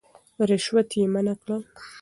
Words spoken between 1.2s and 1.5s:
کړ.